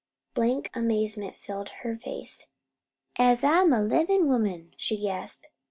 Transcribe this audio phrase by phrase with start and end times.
[0.33, 2.53] Blank amazement filled her face.
[3.19, 5.45] "As I'm a livin' woman!" she gasped.